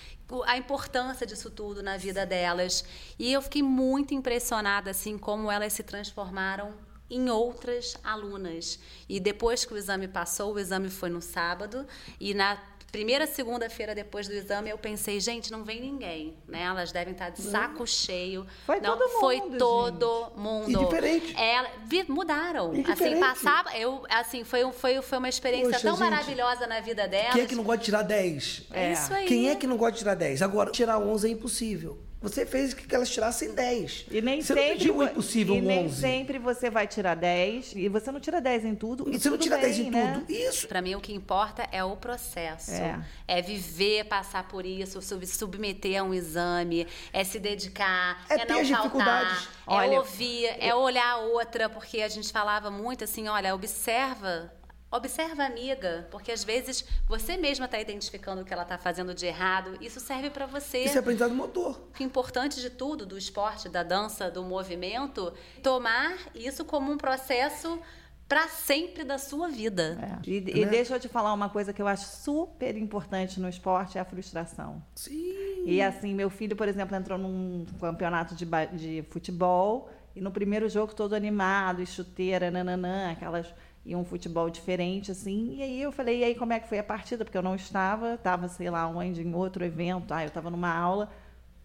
[0.45, 2.85] a importância disso tudo na vida delas.
[3.19, 6.75] E eu fiquei muito impressionada assim como elas se transformaram
[7.11, 8.79] em outras alunas.
[9.09, 11.87] E depois que o exame passou, o exame foi no sábado
[12.21, 12.59] e na
[12.90, 16.62] primeira segunda-feira depois do exame, eu pensei, gente, não vem ninguém, né?
[16.62, 18.46] Elas devem estar de saco cheio.
[18.64, 19.20] Foi não, todo mundo.
[19.20, 20.70] Foi todo mundo.
[20.70, 21.37] E diferente.
[21.37, 21.70] Ela,
[22.09, 22.72] mudaram.
[22.90, 27.07] Assim, passava, eu, assim, foi, foi, foi uma experiência Poxa, tão gente, maravilhosa na vida
[27.07, 27.33] delas.
[27.33, 28.62] Quem é que não gosta de tirar 10?
[28.72, 29.27] É, isso aí.
[29.27, 30.42] Quem é que não gosta de tirar 10?
[30.42, 32.08] Agora, tirar 11 é impossível.
[32.21, 34.07] Você fez que elas tirassem 10.
[34.11, 36.01] E nem você sempre, não pediu o impossível e nem 11.
[36.01, 37.75] sempre você vai tirar 10.
[37.77, 39.09] E você não tira 10 em tudo.
[39.09, 40.15] E você não tira bem, 10 em né?
[40.15, 40.33] tudo.
[40.33, 40.67] Isso.
[40.67, 42.73] Para mim, o que importa é o processo.
[42.73, 43.01] É.
[43.29, 43.41] é.
[43.41, 48.53] viver, passar por isso, sub submeter a um exame, é se dedicar, É é, ter
[48.53, 49.49] não as faltar, dificuldades.
[49.49, 54.53] é Olha, ouvir, é olhar a outra, porque a gente falava muito assim, olha, observa
[54.90, 59.14] Observa a amiga, porque às vezes você mesma está identificando o que ela está fazendo
[59.14, 59.77] de errado.
[59.83, 60.79] Isso serve para você.
[60.79, 61.79] Isso é aprendizado motor.
[61.98, 67.79] O importante de tudo, do esporte, da dança, do movimento, tomar isso como um processo
[68.27, 70.20] para sempre da sua vida.
[70.24, 70.31] É.
[70.31, 70.70] E, e Né?
[70.70, 74.05] deixa eu te falar uma coisa que eu acho super importante no esporte, é a
[74.05, 74.83] frustração.
[74.94, 75.64] Sim.
[75.64, 80.68] E assim, meu filho, por exemplo, entrou num campeonato de, de futebol e no primeiro
[80.68, 83.46] jogo todo animado, e chuteira, nananã, aquelas
[83.88, 85.55] e um futebol diferente assim.
[85.57, 87.24] E aí eu falei, e aí como é que foi a partida?
[87.24, 90.12] Porque eu não estava, estava sei lá onde em outro evento.
[90.12, 91.11] Ah, eu estava numa aula.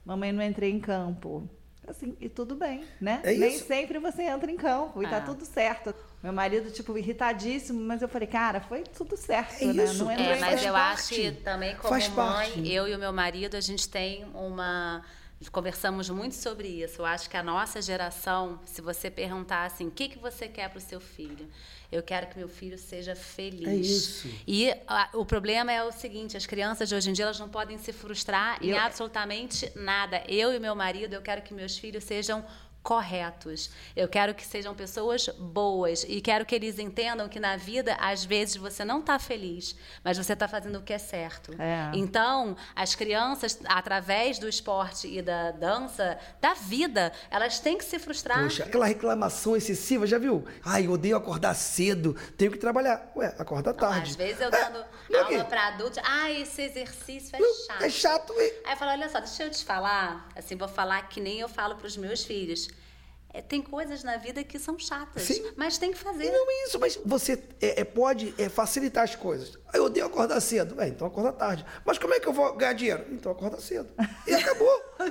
[0.05, 1.47] Mamãe não entrei em campo.
[1.85, 3.19] Assim, e tudo bem, né?
[3.23, 5.21] É Nem sempre você entra em campo e tá Ah.
[5.21, 5.93] tudo certo.
[6.23, 9.83] Meu marido, tipo, irritadíssimo, mas eu falei, cara, foi tudo certo, É né?
[9.83, 10.01] isso.
[10.05, 10.93] Não É, entrou mas eu parte.
[10.93, 12.71] acho que também como Faz mãe, parte.
[12.71, 15.03] eu e o meu marido, a gente tem uma
[15.49, 17.01] conversamos muito sobre isso.
[17.01, 20.69] Eu acho que a nossa geração, se você perguntar assim, o que que você quer
[20.69, 21.47] para o seu filho?
[21.91, 23.67] Eu quero que meu filho seja feliz.
[23.67, 24.27] É isso.
[24.47, 27.47] E a- o problema é o seguinte, as crianças de hoje em dia elas não
[27.49, 30.23] podem se frustrar em Eu- absolutamente nada.
[30.27, 32.43] Eu e meu marido, eu quero que meus filhos sejam
[32.83, 33.69] corretos.
[33.95, 38.25] Eu quero que sejam pessoas boas e quero que eles entendam que na vida às
[38.25, 41.53] vezes você não está feliz, mas você está fazendo o que é certo.
[41.59, 41.89] É.
[41.93, 47.97] Então, as crianças através do esporte e da dança, da vida, elas têm que se
[47.97, 48.43] frustrar.
[48.43, 50.45] Poxa, aquela reclamação excessiva, já viu?
[50.63, 53.11] Ai, eu odeio acordar cedo, tenho que trabalhar.
[53.15, 54.09] Ué, acorda Não, tarde.
[54.11, 57.39] às vezes eu É, dando não é aula que- para adultos, ah, esse exercício é
[57.39, 57.81] Não, chato.
[57.83, 58.33] É chato.
[58.33, 61.39] e- Aí eu falo, olha só, deixa eu te falar, assim, vou falar que nem
[61.39, 62.67] eu falo para os meus filhos.
[63.33, 65.43] É, tem coisas na vida que são chatas, Sim.
[65.57, 66.31] mas tem que fazer.
[66.31, 69.57] Não é isso, mas você é, é, pode é, facilitar as coisas.
[69.73, 70.75] Eu odeio acordar cedo.
[70.77, 71.65] Ué, então acorda tarde.
[71.83, 73.05] Mas como é que eu vou ganhar dinheiro?
[73.11, 73.89] Então acorda cedo.
[74.27, 74.79] E acabou.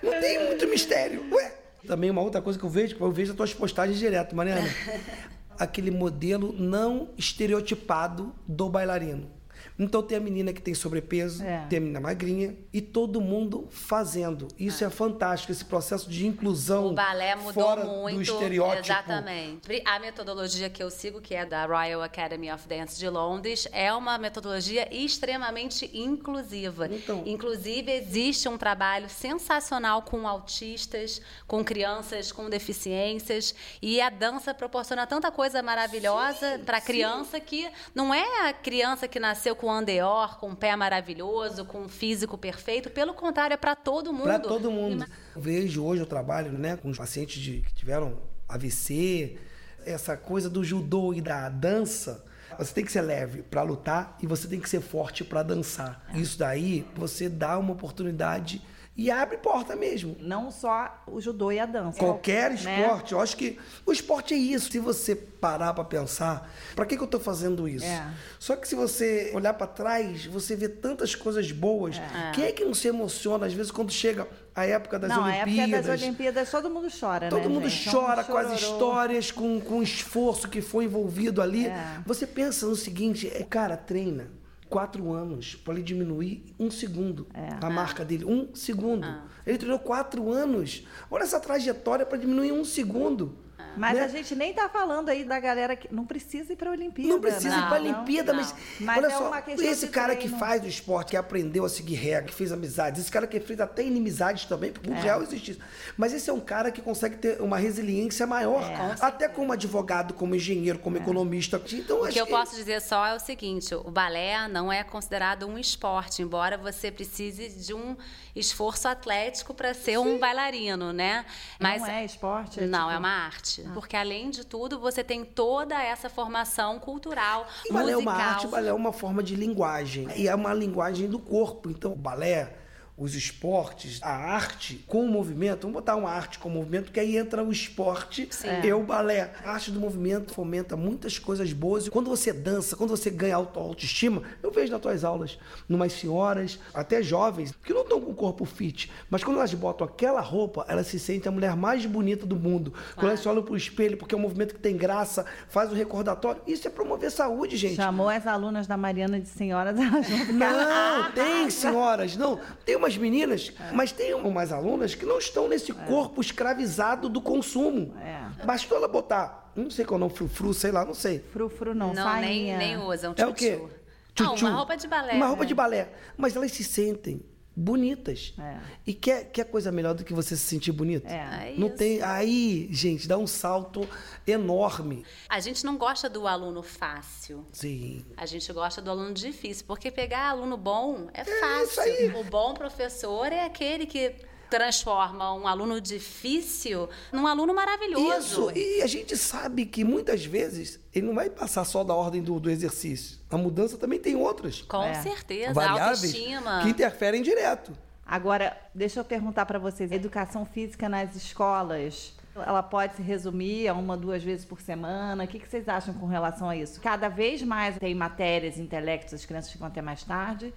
[0.00, 1.26] Não tem muito mistério.
[1.34, 1.52] Ué.
[1.84, 4.68] Também uma outra coisa que eu vejo, que eu vejo as tuas postagens direto, Mariana.
[5.58, 9.30] Aquele modelo não estereotipado do bailarino.
[9.78, 11.66] Então tem a menina que tem sobrepeso, É.
[11.68, 14.48] tem a menina magrinha e todo mundo fazendo.
[14.58, 18.16] Isso é fantástico, esse processo de inclusão O balé mudou fora muito.
[18.16, 18.86] do estereótipo.
[18.86, 19.82] Exatamente.
[19.84, 23.92] A metodologia que eu sigo, que é da Royal Academy of Dance de Londres, é
[23.92, 26.86] uma metodologia extremamente inclusiva.
[26.90, 27.22] Então.
[27.26, 33.54] Inclusive, existe um trabalho sensacional com autistas, com crianças com deficiências.
[33.80, 39.08] E a dança proporciona tanta coisa maravilhosa para a criança que não é a criança
[39.08, 42.90] que nasceu com andeor, com um pé maravilhoso, com um físico perfeito.
[42.90, 44.24] Pelo contrário, é para todo mundo.
[44.24, 45.06] Para todo mundo.
[45.36, 49.38] Eu vejo hoje eu trabalho né, com os pacientes de- que tiveram AVC,
[49.86, 52.24] Essa coisa do judô e da dança,
[52.58, 56.04] você tem que ser leve para lutar e você tem que ser forte para dançar.
[56.14, 58.62] Isso daí, você dá uma oportunidade
[58.94, 60.16] e abre porta mesmo.
[60.20, 61.98] Não só o judô e a dança.
[61.98, 62.80] Qualquer né?
[62.82, 64.70] esporte, eu acho que o esporte é isso.
[64.70, 67.86] Se você parar para pensar, para que, que eu tô fazendo isso?
[67.86, 68.06] É.
[68.38, 71.96] Só que se você olhar para trás, você vê tantas coisas boas.
[72.34, 75.26] Quem é que não se emociona às vezes quando chega a época das Não, a
[75.26, 75.58] Olimpíadas?
[75.58, 77.90] época das Olimpíadas todo mundo chora, Todo né, mundo gente?
[77.90, 81.66] chora É um com as histórias, com, com o esforço que foi envolvido ali.
[81.66, 82.02] É.
[82.04, 84.41] Você pensa no seguinte: o cara treina
[84.72, 87.64] quatro anos para ele diminuir um segundo É.
[87.64, 88.24] a marca dele.
[88.24, 89.06] Um segundo.
[89.46, 90.86] Ele treinou quatro anos.
[91.10, 93.36] Olha essa trajetória para diminuir um segundo.
[93.76, 94.04] Mas né?
[94.04, 97.10] a gente nem tá falando aí da galera que não precisa ir pra Olimpíada.
[97.12, 98.40] Não precisa ir Não, para a não, Olimpíada, não.
[98.40, 100.38] mas, Mas olha é só, uma questão esse cara que treino.
[100.38, 103.60] faz o esporte, que aprendeu a seguir regra, que fez amizades, esse cara que fez
[103.60, 105.00] até inimizades também, porque o É.
[105.00, 105.60] real existe isso.
[105.96, 108.94] Mas esse é um cara que consegue ter uma resiliência maior, É.
[109.00, 111.60] até como advogado, como engenheiro, como economista.
[111.72, 115.46] Então, O que eu posso dizer só é o seguinte: o balé não é considerado
[115.46, 117.96] um esporte, embora você precise de um
[118.34, 121.24] esforço atlético para ser um bailarino, né?
[121.60, 122.60] Não é esporte?
[122.60, 123.62] é não, tipo- é uma arte.
[123.74, 128.14] Porque além de tudo, você tem toda essa formação cultural, O balé é musical.
[128.14, 130.08] uma arte, o balé é uma forma de linguagem.
[130.16, 131.70] E é uma linguagem do corpo.
[131.70, 132.56] Então, o balé,
[132.96, 137.00] os esportes, a arte com o movimento, vamos botar uma arte com o movimento, que
[137.00, 138.28] aí entra o esporte
[138.64, 139.32] e o balé.
[139.44, 141.86] A arte do movimento fomenta muitas coisas boas.
[141.86, 145.92] E quando você dança, quando você ganha auto- autoestima, eu vejo nas tuas aulas, numas
[145.94, 150.20] senhoras, até jovens, que não estão com o corpo fit, mas quando elas botam aquela
[150.20, 152.74] roupa, elas se sentem a mulher mais bonita do mundo.
[152.94, 155.74] Quando elas se olham pro espelho, porque é um movimento que tem graça, faz o
[155.74, 156.42] recordatório.
[156.46, 157.76] Isso é promover saúde, gente.
[157.76, 160.32] Chamou as alunas da Mariana de senhoras, elas vão ficar...
[160.34, 162.38] Não, tem senhoras, não.
[162.64, 167.94] Tem umas meninas, mas tem umas alunas que não estão nesse corpo escravizado do consumo.
[168.00, 168.44] É.
[168.44, 171.20] Bastou ela botar, não sei qual é o nome, frufru, sei lá, não sei.
[171.32, 173.14] Frufru não, Não, nem, nem usam.
[173.16, 173.56] É o quê?
[173.56, 173.70] Não,
[174.14, 174.46] Tchutchu.
[174.46, 175.14] uma roupa de balé.
[175.14, 175.48] Uma roupa né?
[175.48, 175.88] de balé.
[176.16, 177.22] Mas elas se sentem
[177.54, 178.34] bonitas.
[178.38, 178.58] É.
[178.86, 181.06] E quer, quer coisa melhor do que você se sentir bonito?
[181.06, 181.50] É.
[181.52, 181.76] É Não isso.
[181.76, 182.02] tem.
[182.02, 183.86] Aí, gente, dá um salto
[184.26, 185.04] enorme.
[185.28, 187.46] A gente não gosta do aluno fácil.
[187.52, 188.04] Sim.
[188.16, 191.82] A gente gosta do aluno difícil, porque pegar aluno bom é isso fácil.
[191.82, 192.14] aí.
[192.16, 194.14] O bom professor é aquele que
[194.56, 198.50] transforma um aluno difícil num aluno maravilhoso.
[198.50, 202.22] Isso, e a gente sabe que muitas vezes ele não vai passar só da ordem
[202.22, 203.18] do, do exercício.
[203.30, 204.94] A mudança também tem outras Com É.
[205.02, 206.60] certeza, variáveis autoestima.
[206.62, 207.72] que interferem direto.
[208.06, 213.68] Agora, deixa eu perguntar para vocês, a educação física nas escolas, ela pode se resumir
[213.68, 215.24] a uma, duas vezes por semana?
[215.24, 216.78] O que, que vocês acham com relação a isso?
[216.80, 220.52] Cada vez mais tem matérias, intelectos, as crianças ficam até mais tarde,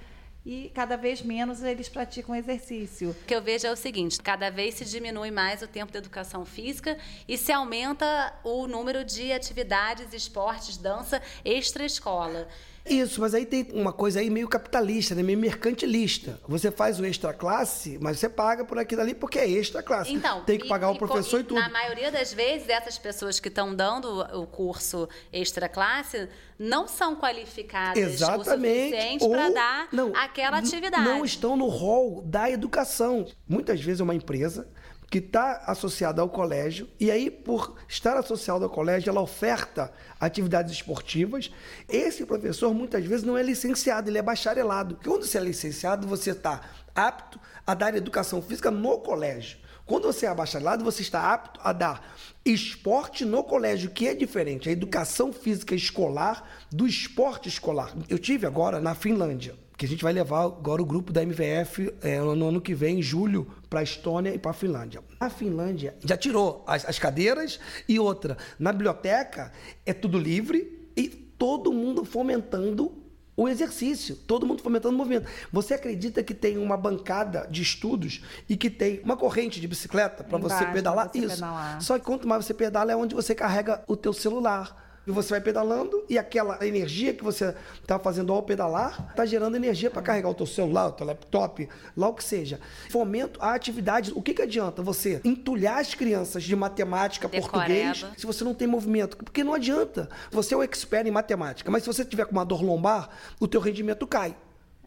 [0.45, 3.09] e cada vez menos eles praticam exercício.
[3.09, 5.97] O que eu vejo é o seguinte: cada vez se diminui mais o tempo de
[5.97, 12.47] educação física e se aumenta o número de atividades, esportes, dança extra-escola.
[12.85, 15.23] Isso, mas aí tem uma coisa aí meio capitalista, né?
[15.23, 16.39] meio mercantilista.
[16.47, 20.13] Você faz o extra classe, mas você paga por aquilo ali porque é extra classe.
[20.13, 21.59] Então, tem que e- pagar o e professor co- e, tudo.
[21.59, 27.15] Na maioria das vezes, essas pessoas que estão dando o curso extra classe não são
[27.15, 28.89] qualificadas o Exatamente.
[28.95, 31.03] suficiente para dar não, aquela atividade.
[31.03, 33.25] Não estão no rol da educação.
[33.47, 34.67] Muitas vezes é uma empresa
[35.09, 40.73] que está associada ao colégio e aí por estar associada ao colégio ela oferta atividades
[40.73, 41.51] esportivas.
[41.87, 44.99] Esse professor muitas vezes não é licenciado, ele é bacharelado.
[45.03, 46.61] Quando você é licenciado você está
[46.93, 49.57] apto a dar educação física no colégio.
[49.85, 54.67] Quando você é bacharelado, você está apto a dar esporte no colégio, que é diferente.
[54.67, 57.93] A educação física escolar do esporte escolar.
[58.09, 61.93] Eu tive agora na Finlândia, que a gente vai levar agora o grupo da MVF
[62.01, 65.03] é, no ano que vem, em julho, para a Estônia e para a Finlândia.
[65.19, 68.37] A Finlândia já tirou as, as cadeiras e outra.
[68.57, 69.51] Na biblioteca
[69.85, 73.05] é tudo livre e todo mundo fomentando
[73.37, 75.27] o exercício, todo mundo fomentando o movimento.
[75.51, 80.23] Você acredita que tem uma bancada de estudos e que tem uma corrente de bicicleta
[80.23, 81.09] para você pedalar?
[81.11, 81.35] você Isso.
[81.35, 81.81] pedalar.
[81.81, 84.84] Só que quanto mais você pedala é onde você carrega o teu celular.
[85.07, 89.55] E você vai pedalando e aquela energia que você está fazendo ao pedalar está gerando
[89.55, 92.59] energia para carregar o teu celular, o teu laptop, lá o que seja.
[92.89, 94.11] Fomento a atividade.
[94.15, 97.51] O que, que adianta você entulhar as crianças de matemática, Decoreba.
[97.51, 99.17] português, se você não tem movimento?
[99.17, 100.09] Porque não adianta.
[100.31, 103.47] Você é o expert em matemática, mas se você tiver com uma dor lombar, o
[103.47, 104.35] teu rendimento cai.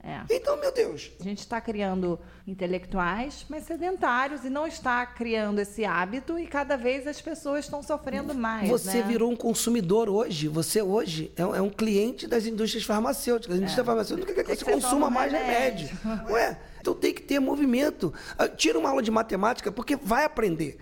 [0.09, 0.37] É.
[0.37, 5.85] Então, meu Deus, A gente está criando intelectuais, mas sedentários, e não está criando esse
[5.85, 8.68] hábito, e cada vez as pessoas estão sofrendo mais.
[8.68, 9.03] Você né?
[9.07, 10.49] virou um consumidor hoje.
[10.49, 13.57] Você hoje é um, é um cliente das indústrias farmacêuticas.
[13.57, 15.88] A indústria farmacêutica quer que É você que você consuma mais remédio.
[16.03, 16.33] remédio.
[16.33, 18.12] Ué, Então tem que ter movimento.
[18.38, 20.79] Ah, Tira uma aula de matemática, porque vai aprender.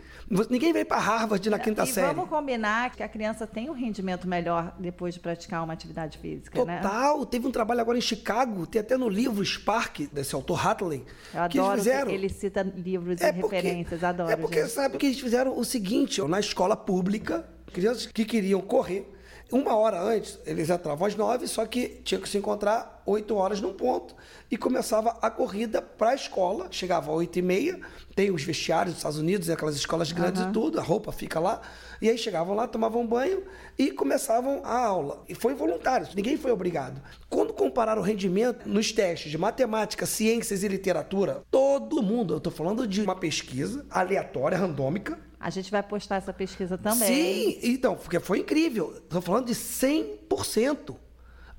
[0.51, 2.13] Ninguém vai para Harvard na quinta e série.
[2.13, 6.65] vamos combinar que a criança tem um rendimento melhor depois de praticar uma atividade física,
[6.65, 6.81] né?
[6.81, 7.25] Total.
[7.27, 11.49] Teve um trabalho agora em Chicago, tem até no livro Spark, desse autor Hatley, Eu
[11.49, 12.09] que eles adoro fizeram.
[12.09, 14.31] que ele cita livros e É porque- referências, adoro.
[14.31, 14.71] É porque gente.
[14.73, 19.09] sabe que eles fizeram o seguinte, na escola pública, crianças que queriam correr,
[19.51, 23.61] uma hora antes, eles entravam às nove, só que tinha que se encontrar oito horas
[23.61, 24.15] num ponto.
[24.51, 27.79] E começava a corrida para a escola, chegava às oito e meia,
[28.17, 31.61] tem os vestiários dos Estados Unidos, aquelas escolas grandes e tudo, a roupa fica lá.
[32.03, 33.45] E aí chegavam lá, tomavam banho
[33.79, 35.23] e começavam a aula.
[35.29, 37.01] E foi voluntário, ninguém foi obrigado.
[37.31, 42.53] Quando compararam o rendimento nos testes de matemática, ciências e literatura, todo mundo, eu estou
[42.53, 47.07] falando de uma pesquisa aleatória, randômica, A gente vai postar essa pesquisa também.
[47.07, 48.95] Sim, então, porque foi incrível.
[48.97, 50.97] Estou falando de 100%.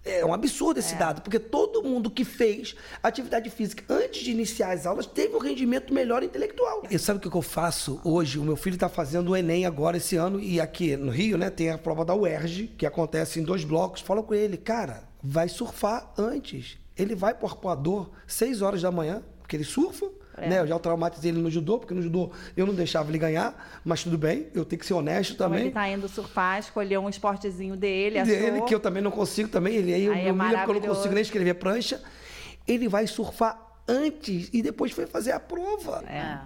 [0.04, 4.74] É um absurdo esse dado, porque todo mundo que fez atividade física antes de iniciar
[4.74, 6.84] as aulas teve um rendimento melhor intelectual.
[6.92, 8.38] E sabe o que que eu faço hoje?
[8.38, 11.50] O meu filho está fazendo o Enem agora esse ano, e aqui no Rio, né,
[11.50, 14.02] tem a prova da UERJ, que acontece em dois blocos.
[14.02, 16.78] Fala com ele, cara, vai surfar antes.
[16.98, 20.48] Ele vai pro arpoador 6 horas da manhã, porque ele surfa, É.
[20.48, 20.60] né?
[20.60, 24.04] Eu já traumatizei ele no judô, porque no judô eu não deixava ele ganhar, mas
[24.04, 25.64] tudo bem, eu tenho que ser honesto Então também.
[25.66, 29.76] ele tá indo surfar, escolheu um esportezinho dele, dele, que eu também não consigo também,
[29.76, 32.02] ele aí, Aí eu é me humilha porque eu não consigo nem escrever prancha.
[32.68, 36.04] Ele vai surfar antes e depois foi fazer a prova.
[36.08, 36.40] É.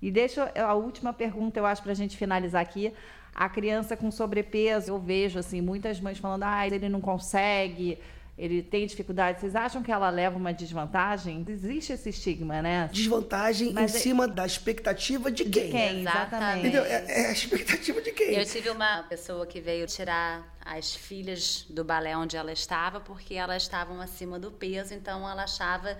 [0.00, 2.92] E deixa eu- a última pergunta, eu acho, para a gente finalizar aqui.
[3.34, 7.98] A criança com sobrepeso, eu vejo assim muitas mães falando, ah, ele não consegue,
[8.38, 9.40] ele tem dificuldade.
[9.40, 11.44] Vocês acham que ela leva uma desvantagem?
[11.48, 12.88] Existe esse estigma, né?
[12.92, 15.70] Desvantagem Mas em é- cima da expectativa de quem?
[15.70, 16.00] Quem?
[16.02, 16.08] Exatamente.
[16.08, 16.58] Exatamente.
[16.60, 16.84] Entendeu?
[16.84, 18.34] É, é a expectativa de quem?
[18.34, 23.34] Eu tive uma pessoa que veio tirar as filhas do balé onde ela estava porque
[23.34, 25.96] elas estavam acima do peso, então ela achava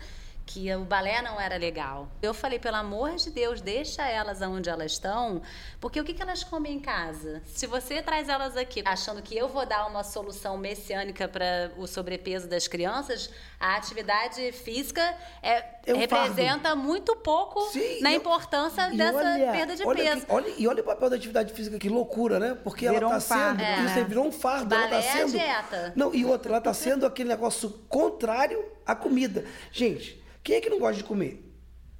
[0.50, 2.08] que o balé não era legal.
[2.22, 5.42] Eu falei, pelo amor de Deus, deixa elas onde elas estão,
[5.78, 7.42] porque o que, que elas comem em casa?
[7.44, 11.86] Se você traz elas aqui achando que eu vou dar uma solução messiânica para o
[11.86, 13.28] sobrepeso das crianças,
[13.60, 15.02] a atividade física
[15.42, 15.52] é,
[15.86, 16.24] É um fardo.
[16.30, 20.26] representa muito pouco Sim, na importância e dessa olha- perda de olha peso.
[20.26, 22.56] que- olha- e olha o papel da atividade física, que loucura, né?
[22.64, 23.58] Porque Virou ela um está sendo.
[23.58, 23.84] fardo, É.
[23.84, 24.74] Isso aí virou um fardo.
[24.74, 25.30] ela Balé é tá sendo.
[25.32, 25.92] dieta.
[25.94, 29.44] Não, e outra, ela está sendo aquele negócio contrário à comida.
[29.70, 31.44] Gente, quem é que não gosta de comer?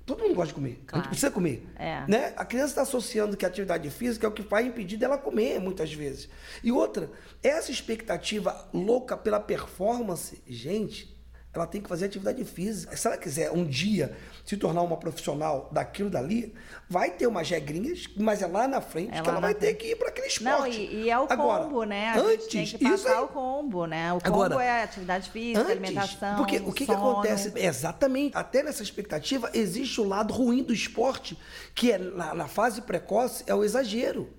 [0.07, 0.81] Todo mundo gosta de comer.
[0.87, 1.05] A Claro.
[1.05, 1.67] gente precisa comer.
[1.77, 2.03] É.
[2.09, 2.33] Né?
[2.35, 5.61] A criança está associando que a atividade física é o que vai impedir dela comer,
[5.61, 6.31] muitas vezes.
[6.65, 7.11] E outra,
[7.43, 11.15] essa expectativa louca pela performance, gente,
[11.59, 12.97] ela tem que fazer atividade física.
[12.97, 16.55] Se ela quiser um dia se tornar uma profissional daquilo dali,
[16.89, 19.77] vai ter umas regrinhas, mas é lá na frente É que ela vai ter frente.
[19.79, 20.45] que ir para aquele esporte.
[20.61, 22.09] Não, e, e é o Agora, combo, né?
[22.11, 24.13] A antes, tem que passar aí- o combo, né?
[24.13, 27.53] O combo Agora, é atividade física, Antes, alimentação, porque o que, que acontece?
[27.57, 28.37] Exatamente.
[28.37, 31.39] Até nessa expectativa, existe o lado ruim do esporte,
[31.75, 34.31] que é na, na fase precoce, é o exagero.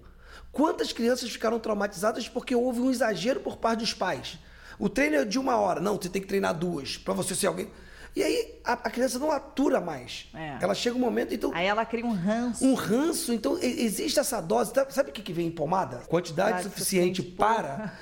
[0.51, 4.39] Quantas crianças ficaram traumatizadas porque houve um exagero por parte dos pais?
[4.79, 5.79] O treino é de uma hora.
[5.79, 7.69] Não, você tem que treinar duas, para você ser alguém.
[8.15, 10.27] E aí a, a criança não atura mais.
[10.33, 10.57] É.
[10.61, 11.51] Ela chega um momento, então.
[11.53, 12.65] Aí ela cria um ranço.
[12.65, 14.71] Um ranço, então e- existe essa dose.
[14.89, 15.97] Sabe o que, que vem em pomada?
[16.07, 17.93] Quantidade suficiente suficiente para.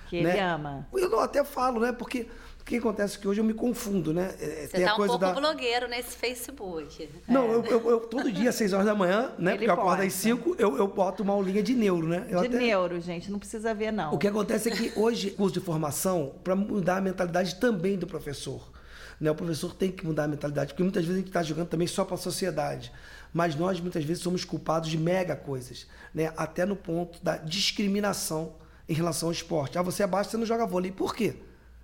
[0.09, 0.31] Que né?
[0.31, 0.87] ele ama.
[0.93, 1.91] Eu não até falo, né?
[1.91, 2.27] Porque
[2.59, 4.33] o que acontece é que hoje eu me confundo, né?
[4.39, 5.33] É, Você tá um pouco da...
[5.33, 7.09] blogueiro nesse Facebook.
[7.27, 9.51] Não, eu, eu- eu- todo dia, às 6 horas da manhã, né?
[9.51, 10.03] Ele porque eu acordo posta.
[10.07, 12.25] às 5, eu, eu boto uma aulinha de neuro, né?
[12.29, 13.29] Eu De até- neuro, gente.
[13.29, 14.13] Não precisa ver, não.
[14.13, 18.07] O que acontece é que hoje, curso de formação, para mudar a mentalidade também do
[18.07, 18.71] professor.
[19.19, 19.29] Né?
[19.29, 21.87] O professor tem que mudar a mentalidade, porque muitas vezes a gente está jogando também
[21.87, 22.91] só para a sociedade.
[23.33, 25.87] Mas nós, muitas vezes, somos culpados de mega coisas.
[26.13, 26.31] Né?
[26.35, 28.53] Até no ponto da discriminação
[28.87, 29.77] em relação ao esporte.
[29.77, 30.91] Ah, você é baixo, você não joga vôlei.
[30.91, 31.35] Por quê?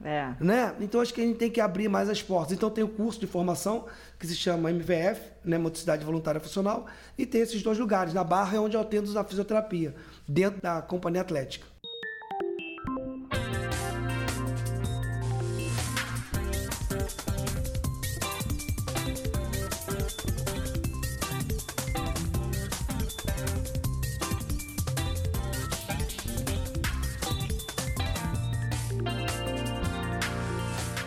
[0.03, 0.33] É.
[0.39, 0.75] Né?
[0.81, 2.53] Então acho que a gente tem que abrir mais as portas.
[2.53, 3.85] Então tem o curso de formação
[4.19, 5.57] que se chama MVF, né?
[5.57, 6.85] Motricidade Voluntária Funcional,
[7.17, 8.13] e tem esses dois lugares.
[8.13, 9.95] Na Barra é onde eu atendo a fisioterapia,
[10.27, 11.65] dentro da companhia atlética.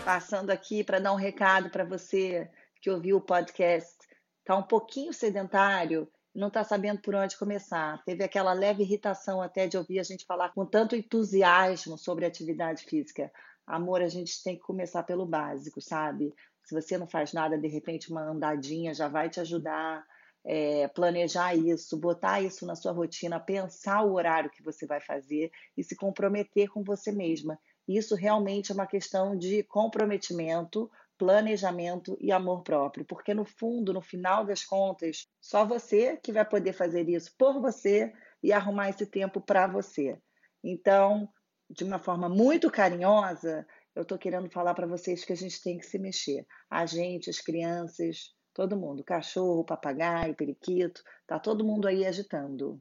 [0.08, 2.50] Passando aqui para dar um recado para você
[2.80, 3.94] que ouviu o podcast,
[4.38, 8.02] está um pouquinho sedentário, não está sabendo por onde começar.
[8.06, 12.84] Teve aquela leve irritação até de ouvir a gente falar com tanto entusiasmo sobre atividade
[12.84, 13.30] física.
[13.66, 16.34] Amor, a gente tem que começar pelo básico, sabe?
[16.64, 20.02] Se você não faz nada, de repente uma andadinha já vai te ajudar.
[20.42, 25.50] É, planejar isso, botar isso na sua rotina, pensar o horário que você vai fazer
[25.76, 27.58] e se comprometer com você mesma.
[27.88, 34.02] Isso realmente é uma questão de comprometimento, planejamento e amor próprio, porque no fundo, no
[34.02, 38.12] final das contas, só você que vai poder fazer isso por você
[38.42, 40.20] e arrumar esse tempo para você.
[40.62, 41.28] Então,
[41.70, 43.66] de uma forma muito carinhosa,
[43.96, 46.46] eu estou querendo falar para vocês que a gente tem que se mexer.
[46.70, 52.80] A gente, as crianças, todo mundo, cachorro, papagaio, periquito, tá todo mundo aí agitando.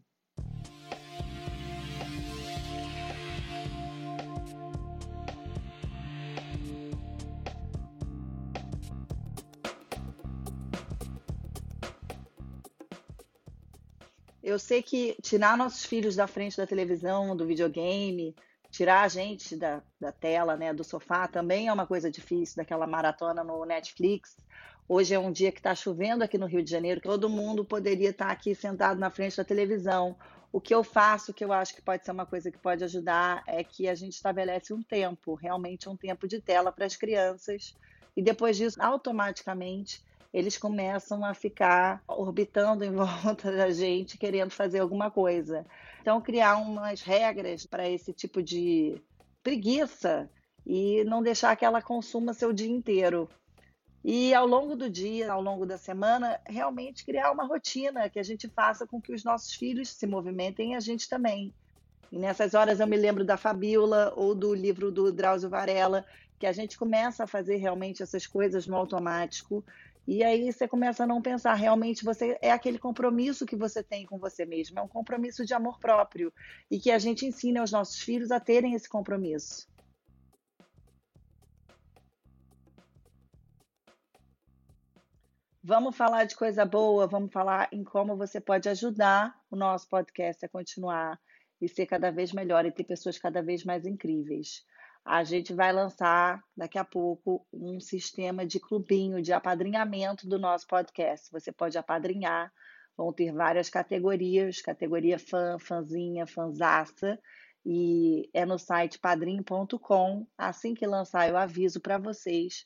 [14.47, 18.33] Eu sei que tirar nossos filhos da frente da televisão, do videogame,
[18.71, 22.87] tirar a gente da, da tela, né, do sofá, também é uma coisa difícil, daquela
[22.87, 24.37] maratona no Netflix.
[24.87, 28.11] Hoje é um dia que está chovendo aqui no Rio de Janeiro, todo mundo poderia
[28.11, 30.15] estar aqui sentado na frente da televisão.
[30.49, 33.43] O que eu faço, que eu acho que pode ser uma coisa que pode ajudar,
[33.45, 37.75] é que a gente estabelece um tempo, realmente um tempo de tela para as crianças,
[38.15, 40.01] e depois disso, automaticamente,
[40.33, 45.65] eles começam a ficar orbitando em volta da gente, querendo fazer alguma coisa.
[46.01, 49.01] Então, criar umas regras para esse tipo de
[49.43, 50.29] preguiça
[50.65, 53.29] e não deixar que ela consuma seu dia inteiro.
[54.03, 58.23] E ao longo do dia, ao longo da semana, realmente criar uma rotina que a
[58.23, 61.53] gente faça com que os nossos filhos se movimentem e a gente também.
[62.11, 66.05] E nessas horas eu me lembro da Fabíola ou do livro do Drauzio Varela,
[66.39, 69.63] que a gente começa a fazer realmente essas coisas no automático
[70.07, 74.05] e aí você começa a não pensar, realmente você é aquele compromisso que você tem
[74.05, 76.33] com você mesmo, é um compromisso de amor próprio
[76.71, 79.67] e que a gente ensina aos nossos filhos a terem esse compromisso.
[85.61, 90.45] Vamos falar de coisa boa, vamos falar em como você pode ajudar o nosso podcast
[90.45, 91.19] a continuar
[91.59, 94.65] e ser cada vez melhor e ter pessoas cada vez mais incríveis.
[95.07, 100.67] A gente vai lançar daqui a pouco um sistema de clubinho de apadrinhamento do nosso
[100.67, 101.31] podcast.
[101.31, 102.51] Você pode apadrinhar,
[102.97, 107.17] vão ter várias categorias, categoria fã, fãzinha, fanzaça,
[107.65, 110.27] e é no site padrim.com.
[110.37, 112.65] Assim que lançar, eu aviso para vocês.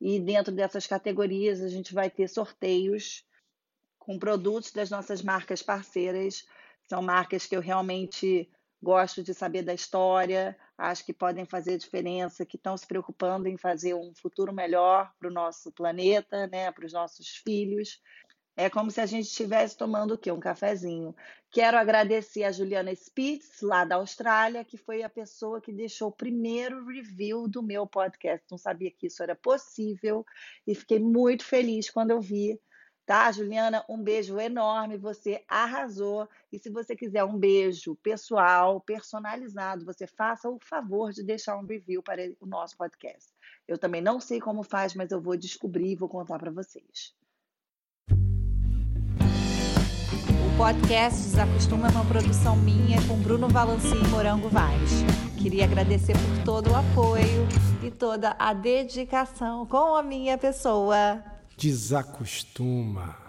[0.00, 3.24] E dentro dessas categorias, a gente vai ter sorteios
[3.96, 6.44] com produtos das nossas marcas parceiras.
[6.88, 8.50] São marcas que eu realmente
[8.82, 13.56] gosto de saber da história, acho que podem fazer diferença, que estão se preocupando em
[13.56, 18.00] fazer um futuro melhor para o nosso planeta, né, para os nossos filhos.
[18.58, 20.32] É como se a gente estivesse tomando o quê?
[20.32, 21.14] Um cafezinho.
[21.50, 26.12] Quero agradecer a Juliana Spitz, lá da Austrália, que foi a pessoa que deixou o
[26.12, 28.46] primeiro review do meu podcast.
[28.50, 30.24] Não sabia que isso era possível
[30.66, 32.58] e fiquei muito feliz quando eu vi.
[33.06, 36.28] Tá, Juliana, um beijo enorme, você arrasou.
[36.52, 41.64] E se você quiser um beijo pessoal, personalizado, você faça o favor de deixar um
[41.64, 43.32] review para o nosso podcast.
[43.68, 47.14] Eu também não sei como faz, mas eu vou descobrir e vou contar para vocês.
[48.10, 54.90] O podcast Desacostuma é uma produção minha com Bruno Valanci e Morango Vaz.
[55.40, 57.46] Queria agradecer por todo o apoio
[57.84, 63.25] e toda a dedicação com a minha pessoa desacostuma.